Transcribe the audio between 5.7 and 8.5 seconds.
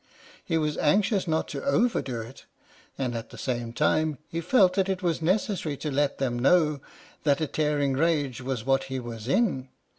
to let them know that a tearing rage